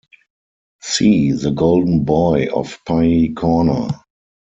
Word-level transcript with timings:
See 0.81 1.31
The 1.31 1.51
Golden 1.51 2.03
Boy 2.05 2.47
of 2.51 2.79
Pye 2.87 3.33
Corner. 3.35 3.87